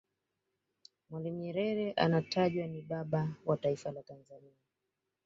[1.09, 4.55] mwalimu nyerere anatajwa ni baba wa taifa la tanzania